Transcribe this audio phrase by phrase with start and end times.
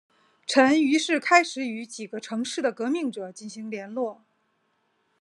[0.47, 4.23] 陈于是开始与几个城市的革命者进行联络。